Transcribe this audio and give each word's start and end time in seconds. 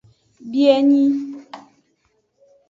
Bienyi. 0.51 1.03